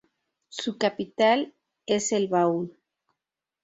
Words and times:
Su 0.49 0.79
capital 0.79 1.53
es 1.85 2.11
El 2.11 2.27
Baúl. 2.27 2.75